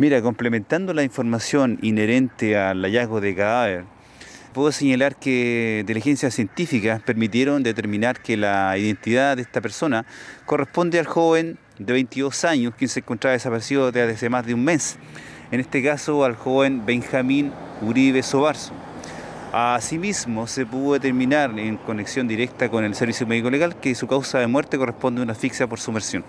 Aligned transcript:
Mira, 0.00 0.22
complementando 0.22 0.94
la 0.94 1.02
información 1.02 1.78
inherente 1.82 2.56
al 2.56 2.80
hallazgo 2.80 3.20
de 3.20 3.34
cadáver, 3.34 3.84
puedo 4.54 4.72
señalar 4.72 5.16
que 5.16 5.80
inteligencias 5.82 6.32
científicas 6.32 7.02
permitieron 7.02 7.62
determinar 7.62 8.22
que 8.22 8.38
la 8.38 8.78
identidad 8.78 9.36
de 9.36 9.42
esta 9.42 9.60
persona 9.60 10.06
corresponde 10.46 10.98
al 10.98 11.04
joven 11.04 11.58
de 11.78 11.92
22 11.92 12.46
años 12.46 12.72
quien 12.78 12.88
se 12.88 13.00
encontraba 13.00 13.34
desaparecido 13.34 13.92
desde 13.92 14.14
hace 14.14 14.30
más 14.30 14.46
de 14.46 14.54
un 14.54 14.64
mes. 14.64 14.96
En 15.50 15.60
este 15.60 15.82
caso 15.82 16.24
al 16.24 16.34
joven 16.34 16.86
Benjamín 16.86 17.52
Uribe 17.82 18.22
Sobarzo. 18.22 18.72
Asimismo, 19.52 20.46
se 20.46 20.64
pudo 20.64 20.94
determinar 20.94 21.58
en 21.58 21.76
conexión 21.76 22.26
directa 22.26 22.70
con 22.70 22.84
el 22.84 22.94
Servicio 22.94 23.26
Médico 23.26 23.50
Legal 23.50 23.76
que 23.76 23.94
su 23.94 24.06
causa 24.06 24.38
de 24.38 24.46
muerte 24.46 24.78
corresponde 24.78 25.20
a 25.20 25.24
una 25.24 25.34
asfixia 25.34 25.66
por 25.66 25.78
sumersión. 25.78 26.24